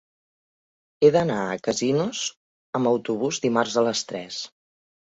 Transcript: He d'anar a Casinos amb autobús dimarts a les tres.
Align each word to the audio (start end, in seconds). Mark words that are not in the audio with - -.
He 1.07 1.11
d'anar 1.17 1.37
a 1.51 1.59
Casinos 1.67 2.25
amb 2.81 2.95
autobús 2.95 3.45
dimarts 3.47 3.81
a 3.85 3.89
les 3.91 4.07
tres. 4.13 4.43